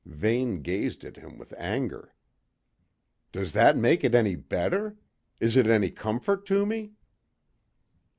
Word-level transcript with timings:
Vane 0.03 0.63
gazed 0.63 1.05
at 1.05 1.15
him 1.17 1.37
with 1.37 1.53
anger. 1.59 2.15
"Does 3.31 3.51
that 3.51 3.77
make 3.77 4.03
it 4.03 4.15
any 4.15 4.35
better? 4.35 4.97
Is 5.39 5.55
it 5.55 5.67
any 5.67 5.91
comfort 5.91 6.43
to 6.47 6.65
me?" 6.65 6.93